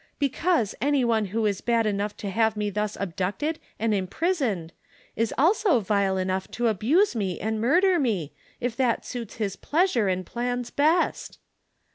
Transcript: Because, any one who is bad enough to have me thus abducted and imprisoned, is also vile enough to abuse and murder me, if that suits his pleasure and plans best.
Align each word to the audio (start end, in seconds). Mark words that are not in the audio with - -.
Because, 0.17 0.73
any 0.81 1.05
one 1.05 1.25
who 1.25 1.45
is 1.45 1.61
bad 1.61 1.85
enough 1.85 2.17
to 2.17 2.31
have 2.31 2.57
me 2.57 2.71
thus 2.71 2.97
abducted 2.99 3.59
and 3.77 3.93
imprisoned, 3.93 4.73
is 5.15 5.31
also 5.37 5.79
vile 5.79 6.17
enough 6.17 6.49
to 6.53 6.69
abuse 6.69 7.13
and 7.15 7.61
murder 7.61 7.99
me, 7.99 8.33
if 8.59 8.75
that 8.77 9.05
suits 9.05 9.35
his 9.35 9.55
pleasure 9.55 10.07
and 10.07 10.25
plans 10.25 10.71
best. 10.71 11.37